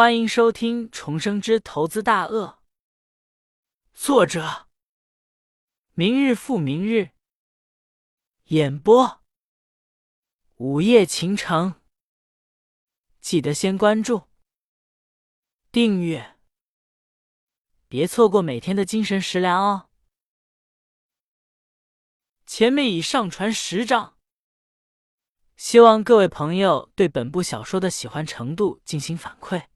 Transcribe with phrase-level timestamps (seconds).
[0.00, 2.46] 欢迎收听《重生之投资大鳄》，
[3.92, 4.66] 作者：
[5.92, 7.10] 明日复明日，
[8.44, 9.20] 演播：
[10.56, 11.82] 午夜情城。
[13.20, 14.22] 记得先关注、
[15.70, 16.38] 订阅，
[17.86, 19.90] 别错过每天的精神食粮哦。
[22.46, 24.16] 前面已上传十章，
[25.58, 29.66] 希望各位朋友对本部小说的喜欢程度进行反馈。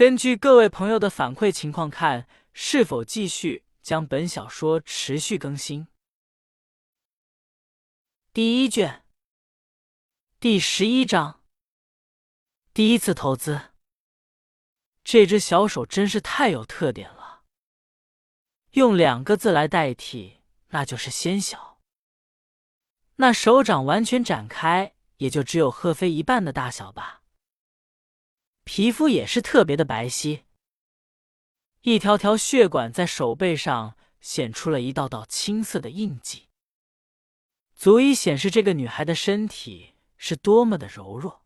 [0.00, 5.88] 根据各位朋友的反馈情况看，是否继续将本小说持续更新。
[8.32, 9.04] 第一卷，
[10.38, 11.42] 第十一章，
[12.72, 13.72] 第一次投资。
[15.04, 17.42] 这只小手真是太有特点了，
[18.70, 21.82] 用两个字来代替，那就是纤小。
[23.16, 27.19] 那手掌完全展开，也就只有贺飞一半的大小吧。
[28.72, 30.44] 皮肤也是特别的白皙，
[31.80, 36.46] 一条条血管在手背上显出了一道道青色的印记，
[37.74, 41.44] 足以显示这个女孩的身体是多么的柔弱。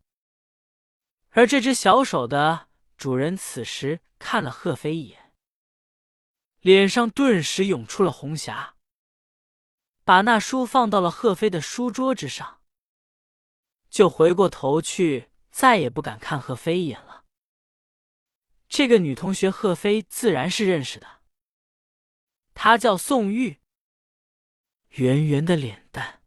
[1.30, 5.32] 而这只小手的主人此时看了贺飞一眼，
[6.60, 8.74] 脸上顿时涌出了红霞，
[10.04, 12.60] 把那书放到了贺飞的书桌之上，
[13.88, 15.30] 就回过头去。
[15.50, 17.00] 再也不敢看贺飞一眼。
[18.76, 21.20] 这个女同学贺飞自然是认识的，
[22.54, 23.60] 她叫宋玉，
[24.96, 26.20] 圆圆的脸蛋，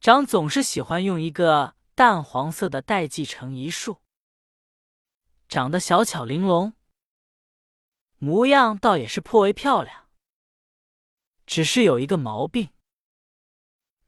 [0.00, 4.02] 长总是喜欢用一个淡黄色的带系成一束，
[5.46, 6.72] 长得小巧玲珑，
[8.18, 10.08] 模样倒也是颇为漂亮，
[11.46, 12.70] 只是有一个毛病，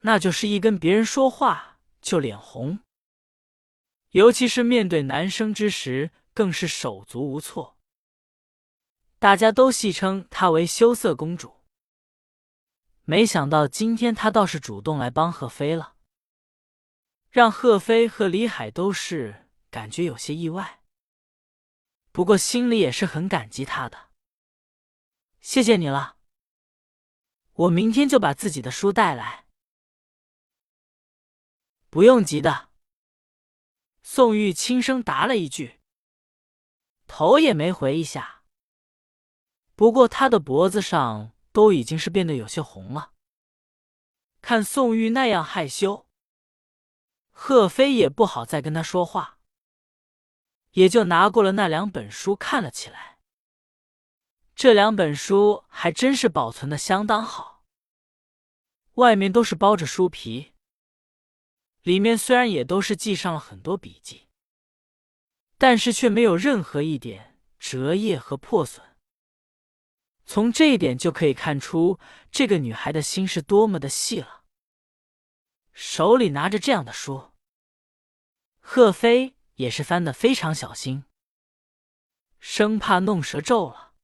[0.01, 2.81] 那就是一跟别人说话就脸红。
[4.11, 7.79] 尤其是面对男生之时，更是手足无措。
[9.19, 11.63] 大家都戏称她为羞涩公主。
[13.05, 15.97] 没想到今天她倒是主动来帮贺飞了，
[17.31, 20.83] 让贺飞和李海都是感觉有些意外。
[22.12, 24.11] 不过心里也是很感激她的。
[25.41, 26.19] 谢谢你了，
[27.53, 29.47] 我明天就把自己的书带来。
[31.91, 32.71] 不用急的。
[34.03, 35.81] 宋玉轻声答了一句，
[37.16, 38.42] 头也没回一下。
[39.76, 43.12] 不过他的脖子上都已经是变得有些红了。
[44.41, 46.08] 看宋玉那样害羞，
[47.30, 49.38] 贺飞也不好再跟他说话，
[50.72, 53.20] 也就拿过了那两本书看了起来。
[54.56, 57.62] 这两本书还真是保存的相当好，
[58.94, 60.52] 外面都是包着书皮。
[61.82, 64.24] 里面虽然也都是记上了很多笔记，
[65.64, 68.84] 但是却没有任何一点折页和破损。
[70.26, 71.98] 从这一点就可以看出，
[72.30, 74.44] 这个女孩的心是多么的细了。
[75.72, 77.32] 手里拿着这样的书，
[78.60, 81.04] 贺飞也是翻得非常小心，
[82.38, 83.94] 生怕弄折皱了，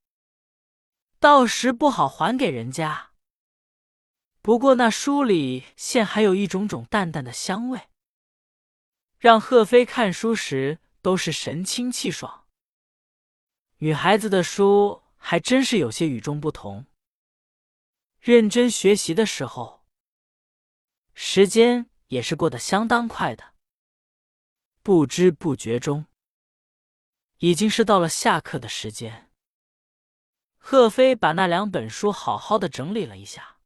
[1.19, 3.11] 到时不好还给人家。
[4.41, 7.91] 不过那书里现还有一种种淡淡的香味，
[9.19, 12.47] 让贺飞看书时都是神清气爽。
[13.79, 16.87] 女孩子的书还真是有些与众不同。
[18.19, 19.87] 认真学习的时候，
[21.15, 23.55] 时间也是过得相当快的。
[24.83, 26.07] 不知不觉中，
[27.39, 29.31] 已经是到了下课的时间。
[30.59, 33.59] 贺飞把那两本书好好的整理了一下。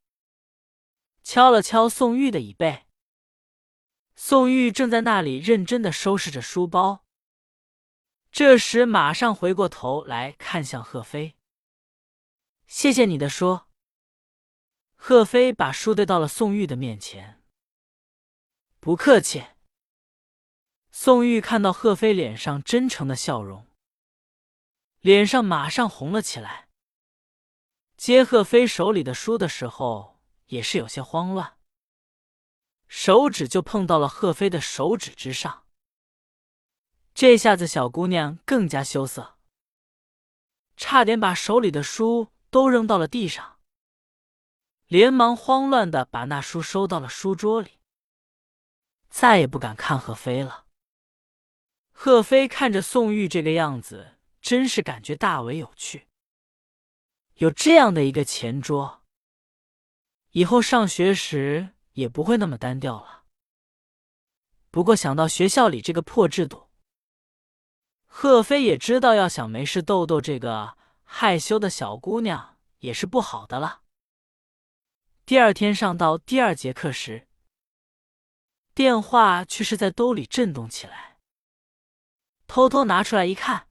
[1.25, 2.87] 敲了敲宋玉的椅背，
[4.15, 7.04] 宋玉正在那里认真的收拾着书包。
[8.37, 11.37] 这时，马上回过头来看向贺飞
[12.67, 13.61] ：“谢谢你的书。”
[14.99, 17.45] 贺飞把书递到了宋玉的面前。
[18.81, 19.45] “不客气。”
[20.91, 23.69] 宋玉看到贺飞脸上真诚的笑容，
[24.99, 26.69] 脸上马上红了起来。
[27.97, 30.19] 接贺飞手里的书的时候。
[30.49, 31.57] 也是有些慌乱，
[32.87, 35.64] 手指就碰到了贺飞的手指之上。
[37.15, 39.37] 这下子小姑娘更加羞涩，
[40.77, 43.61] 差点把手里的书都扔到了地上，
[44.89, 47.79] 连忙慌乱的把那书收到了书桌里，
[49.09, 50.67] 再也不敢看贺飞了。
[51.93, 56.09] 贺飞看着宋玉这个样子，真是感觉大为有趣，
[57.35, 59.05] 有这样的一个前桌。
[60.33, 63.23] 以后上学时也不会那么单调了。
[64.73, 66.64] 不过想到学校里这个破制度，
[68.17, 73.83] 贺飞也知道，要想没事逗逗这个害羞的小姑娘也是不好的了。
[75.27, 77.27] 第二天上到第二节课时，
[78.73, 81.19] 电话却是在兜里震动起来。
[82.47, 83.69] 偷偷拿出来一看，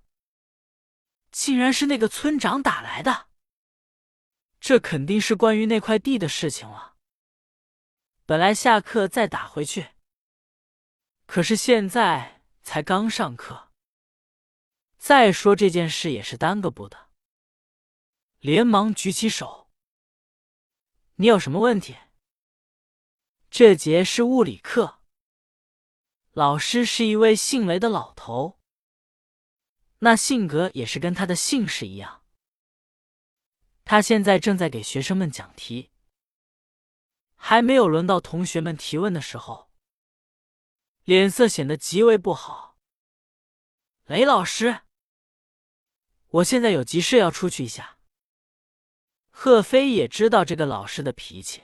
[1.32, 3.30] 竟然是那个村长打来的。
[4.60, 6.96] 这肯定是关于那块地的事情了。
[8.26, 9.92] 本来下课再打回去，
[11.26, 13.70] 可是现在才刚上课。
[15.04, 17.10] 再说这件事也是耽搁不得，
[18.40, 19.70] 连忙举起手。
[21.16, 21.98] 你有什么问题？
[23.50, 25.02] 这节是物理课，
[26.32, 28.62] 老师是一位姓雷的老头，
[30.00, 32.24] 那性格也是跟他的姓氏一样。
[33.84, 35.92] 他现在正在给学生们讲题，
[37.36, 39.70] 还没有轮到同学们提问的时候，
[41.04, 42.78] 脸色显得极为不好。
[44.06, 44.84] 雷老师，
[46.34, 48.00] 我现在有急事要出去一下。
[49.30, 51.64] 贺飞也知道这个老师的脾气，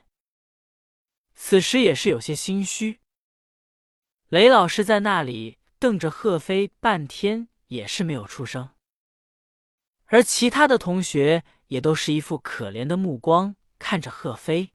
[1.33, 2.99] 此时也是有些心虚。
[4.27, 8.69] 雷老师在那里瞪着贺飞半天，也是没有出声，
[10.05, 14.71] 而其他的同学也都是一副可怜的目光看着贺飞，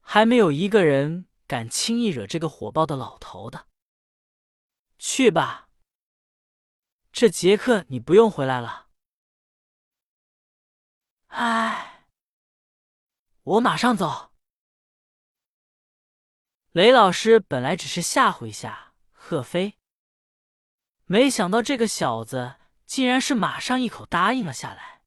[0.00, 3.66] 还没有一个人敢轻易惹这个火爆的老头的。
[4.96, 5.69] 去吧，
[7.12, 8.88] 这节课你不用回来了。
[11.26, 12.06] 唉，
[13.42, 14.32] 我马上走。
[16.72, 19.78] 雷老师本来只是吓唬一下贺飞，
[21.04, 25.02] 没想到这个小子竟然是马上一口答应了下来。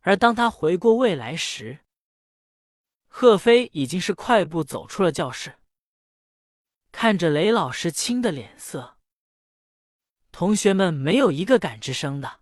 [0.00, 1.84] 而当他回过味来时，
[3.06, 5.58] 贺飞已经是快步走出了教室。
[6.90, 8.98] 看着雷老师青的脸色，
[10.40, 12.40] 同学们没有一个敢吱声的。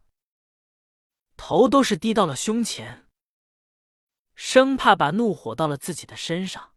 [1.36, 3.08] 头都是低到了胸前，
[4.36, 6.76] 生怕把怒火到了自己的身上。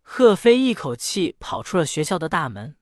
[0.00, 2.78] 贺飞一口气跑出了学校的大门，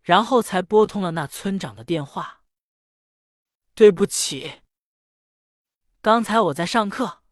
[0.00, 2.44] 然后才拨通了那村长的电话。
[3.74, 4.60] 对不起，
[6.00, 7.24] 刚才我在上课，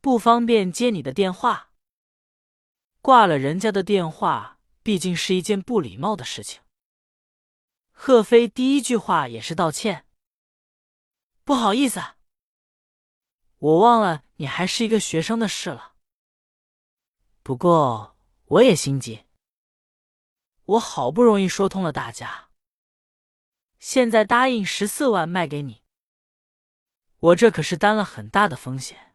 [0.00, 1.70] 不方便接你的电话。
[3.00, 6.60] 挂了人家的电话，毕竟是一件不礼貌的事情。
[8.02, 10.06] 贺飞第一句话也是道歉。
[11.44, 12.00] 不好意思，
[13.58, 15.96] 我忘了你还是一个学生的事了。
[17.42, 18.16] 不过
[18.46, 19.26] 我也心急，
[20.64, 22.48] 我好不容易说通了大家，
[23.78, 25.82] 现在答应十四万卖给你，
[27.18, 29.14] 我这可是担了很大的风险。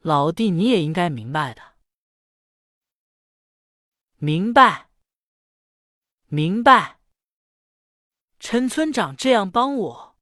[0.00, 1.76] 老弟，你也应该明白的。
[4.16, 4.90] 明白，
[6.26, 6.98] 明白。
[8.46, 10.18] 陈村长这样帮我。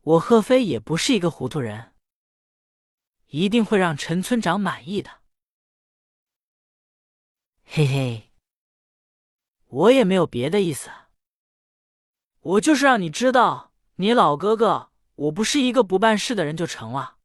[0.00, 1.92] 我贺飞也不是一个糊涂人，
[3.26, 5.20] 一定会让陈村长满意的。
[7.66, 8.32] 嘿嘿，
[9.66, 10.90] 我也没有别的意思，
[12.40, 17.18] 我就是让你知道，你老哥哥我不是一个不办事的人就成了。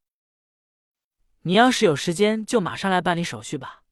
[1.43, 3.83] 你要是有时间，就马上来办理手续吧。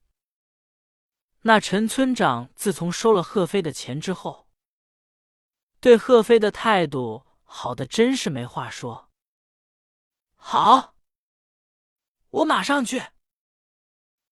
[1.40, 4.49] 那陈村长自从收了贺飞的钱之后，
[5.80, 7.26] 对贺飞的态度。
[7.42, 9.10] 好的，真是没话说。
[10.36, 10.94] 好，
[12.28, 13.02] 我马上去。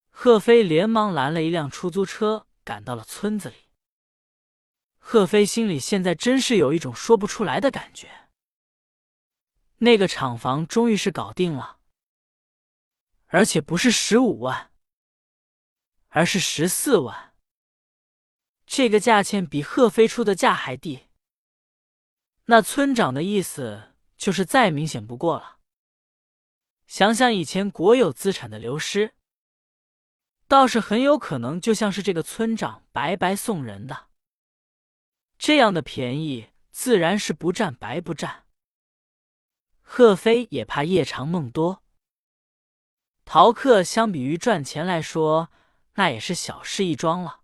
[0.09, 3.57] 贺飞连忙拦了一辆出租车，赶到了村子里。
[4.99, 8.29] 贺飞心里现在真是有一种说不出来的感觉。
[9.79, 11.81] 那个厂房终于是搞定了，
[13.27, 14.73] 而且不是十五万，
[16.09, 17.35] 而是十四万。
[18.67, 21.08] 这个价钱比贺飞出的价还低。
[22.51, 25.59] 那村长的意思就是再明显不过了。
[26.87, 29.13] 想想以前国有资产的流失，
[30.47, 34.07] 倒是很有可能就像是这个村长白白送人的。
[35.37, 38.47] 这样的便宜自然是不占白不占。
[39.83, 41.83] 贺飞也怕夜长梦多，
[43.27, 45.51] 逃课相比于赚钱来说，
[45.97, 47.43] 那也是小事一桩了。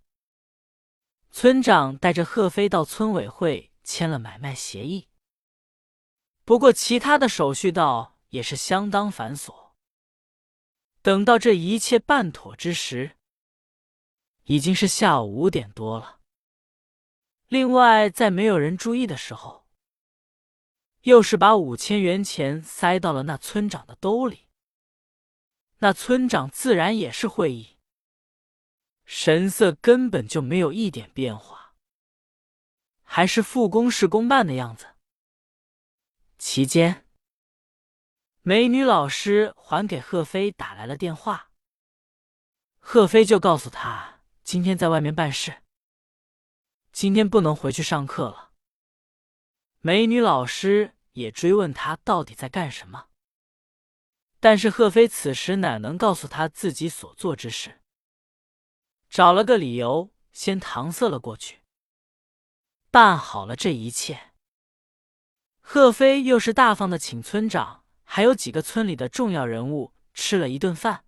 [1.31, 3.74] 村长带着贺飞到村委会。
[3.85, 5.09] 签了买卖协议，
[6.45, 9.73] 不过其他的手续倒也是相当繁琐。
[11.03, 13.17] 等到这一切办妥之时，
[14.45, 16.21] 已经是下午五点多了。
[17.49, 19.67] 另外，在没有人注意的时候，
[21.03, 24.49] 又是把五千元钱塞到了那村长的兜里。
[25.79, 27.77] 那村长自然也是会意，
[29.05, 31.64] 神色根本就没有一点变化。
[33.17, 34.97] 还是副公事公办的样子。
[36.37, 37.07] 期间，
[38.43, 41.53] 美女老师还给贺飞打来了电话，
[42.81, 45.63] 贺飞就告诉他今天在外面办事，
[46.91, 48.51] 今天不能回去上课了。
[49.79, 53.11] 美女老师也追问他到底在干什么，
[54.41, 57.81] 但是贺飞此时哪能告诉他自己所做之事，
[59.09, 61.61] 找了个理由先搪塞了过去。
[62.95, 64.31] 办好了这一切。
[65.61, 71.05] 贺飞又是大方的请村长，还有几个村里的重要人物吃了一顿饭。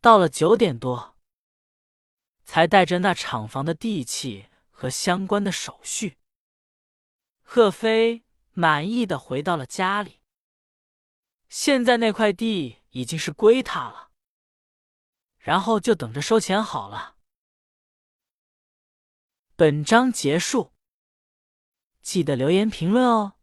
[0.00, 1.16] 到了九点多，
[2.44, 6.18] 才带着那厂房的地契和相关的手续，
[7.42, 10.20] 贺飞满意的回到了家里。
[11.48, 14.12] 现在那块地已经是归他了，
[15.36, 17.13] 然后就等着收钱好了。
[19.56, 20.72] 本章结束。
[22.02, 23.33] 记得留言评论哦。